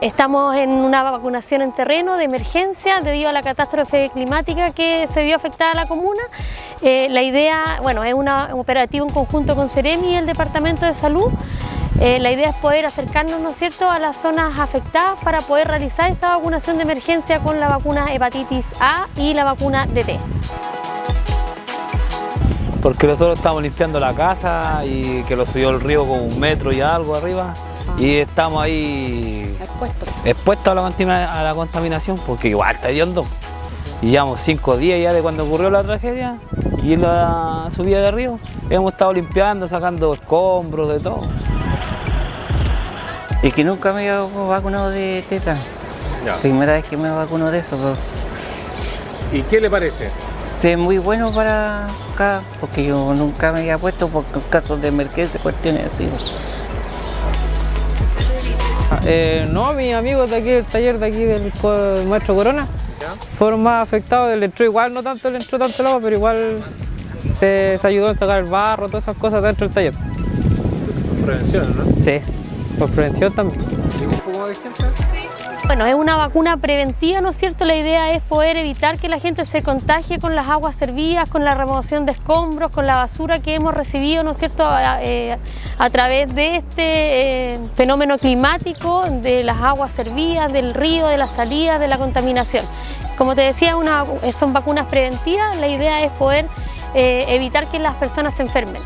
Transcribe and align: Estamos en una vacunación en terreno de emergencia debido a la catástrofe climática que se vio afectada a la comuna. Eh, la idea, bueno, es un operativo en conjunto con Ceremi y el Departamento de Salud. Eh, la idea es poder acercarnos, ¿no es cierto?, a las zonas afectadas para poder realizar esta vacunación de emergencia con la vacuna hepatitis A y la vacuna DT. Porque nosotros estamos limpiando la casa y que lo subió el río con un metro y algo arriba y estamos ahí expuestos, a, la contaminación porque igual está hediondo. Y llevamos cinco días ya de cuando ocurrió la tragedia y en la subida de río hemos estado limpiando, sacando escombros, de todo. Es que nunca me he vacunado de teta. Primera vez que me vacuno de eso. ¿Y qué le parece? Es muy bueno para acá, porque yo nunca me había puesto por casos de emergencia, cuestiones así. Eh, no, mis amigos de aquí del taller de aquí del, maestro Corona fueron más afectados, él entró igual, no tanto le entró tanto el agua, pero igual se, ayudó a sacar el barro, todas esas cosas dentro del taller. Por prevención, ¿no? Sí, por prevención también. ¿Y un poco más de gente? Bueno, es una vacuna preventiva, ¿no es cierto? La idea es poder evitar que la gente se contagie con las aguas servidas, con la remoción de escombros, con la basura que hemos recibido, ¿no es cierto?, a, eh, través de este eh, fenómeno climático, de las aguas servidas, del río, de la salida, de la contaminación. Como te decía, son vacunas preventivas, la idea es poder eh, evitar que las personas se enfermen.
Estamos 0.00 0.54
en 0.56 0.70
una 0.70 1.02
vacunación 1.02 1.62
en 1.62 1.72
terreno 1.72 2.16
de 2.16 2.24
emergencia 2.24 3.00
debido 3.00 3.30
a 3.30 3.32
la 3.32 3.42
catástrofe 3.42 4.10
climática 4.12 4.70
que 4.70 5.08
se 5.08 5.24
vio 5.24 5.36
afectada 5.36 5.72
a 5.72 5.74
la 5.74 5.86
comuna. 5.86 6.22
Eh, 6.82 7.08
la 7.08 7.22
idea, 7.22 7.80
bueno, 7.82 8.04
es 8.04 8.12
un 8.12 8.28
operativo 8.28 9.06
en 9.06 9.12
conjunto 9.12 9.56
con 9.56 9.70
Ceremi 9.70 10.12
y 10.12 10.14
el 10.16 10.26
Departamento 10.26 10.84
de 10.84 10.94
Salud. 10.94 11.32
Eh, 12.00 12.18
la 12.18 12.30
idea 12.30 12.50
es 12.50 12.56
poder 12.56 12.84
acercarnos, 12.84 13.40
¿no 13.40 13.48
es 13.48 13.56
cierto?, 13.56 13.90
a 13.90 13.98
las 13.98 14.16
zonas 14.16 14.58
afectadas 14.58 15.20
para 15.22 15.40
poder 15.40 15.68
realizar 15.68 16.10
esta 16.10 16.36
vacunación 16.36 16.76
de 16.76 16.82
emergencia 16.82 17.40
con 17.40 17.58
la 17.58 17.68
vacuna 17.68 18.08
hepatitis 18.12 18.66
A 18.80 19.06
y 19.16 19.32
la 19.32 19.44
vacuna 19.44 19.86
DT. 19.86 20.18
Porque 22.86 23.08
nosotros 23.08 23.36
estamos 23.36 23.64
limpiando 23.64 23.98
la 23.98 24.14
casa 24.14 24.80
y 24.84 25.24
que 25.24 25.34
lo 25.34 25.44
subió 25.44 25.70
el 25.70 25.80
río 25.80 26.06
con 26.06 26.20
un 26.20 26.38
metro 26.38 26.72
y 26.72 26.80
algo 26.80 27.16
arriba 27.16 27.52
y 27.98 28.18
estamos 28.18 28.62
ahí 28.62 29.56
expuestos, 30.24 30.78
a, 30.78 31.42
la 31.42 31.52
contaminación 31.52 32.16
porque 32.24 32.46
igual 32.46 32.76
está 32.76 32.90
hediondo. 32.90 33.26
Y 34.00 34.10
llevamos 34.10 34.40
cinco 34.40 34.76
días 34.76 35.00
ya 35.02 35.12
de 35.12 35.20
cuando 35.20 35.44
ocurrió 35.44 35.68
la 35.68 35.82
tragedia 35.82 36.38
y 36.84 36.92
en 36.92 37.02
la 37.02 37.68
subida 37.74 38.00
de 38.02 38.12
río 38.12 38.38
hemos 38.70 38.92
estado 38.92 39.12
limpiando, 39.14 39.66
sacando 39.66 40.14
escombros, 40.14 40.88
de 40.88 41.00
todo. 41.00 41.22
Es 43.42 43.52
que 43.52 43.64
nunca 43.64 43.92
me 43.92 44.06
he 44.06 44.12
vacunado 44.12 44.90
de 44.90 45.24
teta. 45.28 45.58
Primera 46.40 46.74
vez 46.74 46.84
que 46.88 46.96
me 46.96 47.10
vacuno 47.10 47.50
de 47.50 47.58
eso. 47.58 47.76
¿Y 49.32 49.42
qué 49.42 49.58
le 49.58 49.68
parece? 49.68 50.12
Es 50.62 50.78
muy 50.78 50.98
bueno 50.98 51.34
para 51.34 51.88
acá, 52.16 52.42
porque 52.60 52.84
yo 52.84 53.14
nunca 53.14 53.52
me 53.52 53.60
había 53.60 53.78
puesto 53.78 54.08
por 54.08 54.24
casos 54.48 54.80
de 54.80 54.88
emergencia, 54.88 55.38
cuestiones 55.40 55.92
así. 55.92 56.08
Eh, 59.04 59.46
no, 59.52 59.72
mis 59.74 59.92
amigos 59.92 60.30
de 60.30 60.36
aquí 60.36 60.48
del 60.48 60.64
taller 60.64 60.98
de 60.98 61.06
aquí 61.06 61.24
del, 61.24 61.52
maestro 62.08 62.34
Corona 62.34 62.66
fueron 63.36 63.62
más 63.62 63.82
afectados, 63.82 64.32
él 64.32 64.42
entró 64.42 64.64
igual, 64.64 64.94
no 64.94 65.02
tanto 65.02 65.30
le 65.30 65.38
entró 65.38 65.58
tanto 65.58 65.82
el 65.82 65.88
agua, 65.88 66.00
pero 66.02 66.16
igual 66.16 66.56
se, 67.38 67.78
ayudó 67.82 68.10
a 68.10 68.14
sacar 68.16 68.42
el 68.42 68.50
barro, 68.50 68.86
todas 68.86 69.04
esas 69.04 69.16
cosas 69.16 69.42
dentro 69.42 69.68
del 69.68 69.74
taller. 69.74 69.92
Por 69.92 71.26
prevención, 71.26 71.76
¿no? 71.76 71.84
Sí, 71.92 72.20
por 72.78 72.90
prevención 72.90 73.32
también. 73.32 73.60
¿Y 74.00 74.04
un 74.04 74.10
poco 74.20 74.38
más 74.38 74.48
de 74.48 74.54
gente? 74.54 75.35
Bueno, 75.76 75.90
es 75.90 75.94
una 75.94 76.16
vacuna 76.16 76.56
preventiva, 76.56 77.20
¿no 77.20 77.28
es 77.28 77.36
cierto? 77.36 77.66
La 77.66 77.74
idea 77.74 78.10
es 78.12 78.22
poder 78.22 78.56
evitar 78.56 78.98
que 78.98 79.10
la 79.10 79.18
gente 79.18 79.44
se 79.44 79.62
contagie 79.62 80.18
con 80.18 80.34
las 80.34 80.48
aguas 80.48 80.74
servidas, 80.74 81.28
con 81.28 81.44
la 81.44 81.52
remoción 81.54 82.06
de 82.06 82.12
escombros, 82.12 82.70
con 82.70 82.86
la 82.86 82.96
basura 82.96 83.40
que 83.40 83.56
hemos 83.56 83.74
recibido, 83.74 84.24
¿no 84.24 84.30
es 84.30 84.38
cierto?, 84.38 84.66
a, 84.66 85.02
eh, 85.02 85.36
través 85.92 86.34
de 86.34 86.56
este 86.56 87.52
eh, 87.52 87.58
fenómeno 87.74 88.16
climático, 88.16 89.02
de 89.02 89.44
las 89.44 89.60
aguas 89.60 89.92
servidas, 89.92 90.50
del 90.50 90.72
río, 90.72 91.08
de 91.08 91.18
la 91.18 91.28
salida, 91.28 91.78
de 91.78 91.88
la 91.88 91.98
contaminación. 91.98 92.64
Como 93.18 93.34
te 93.34 93.42
decía, 93.42 93.74
son 94.34 94.54
vacunas 94.54 94.86
preventivas, 94.86 95.58
la 95.58 95.68
idea 95.68 96.02
es 96.02 96.10
poder 96.12 96.46
eh, 96.94 97.26
evitar 97.28 97.66
que 97.66 97.80
las 97.80 97.96
personas 97.96 98.32
se 98.32 98.44
enfermen. 98.44 98.82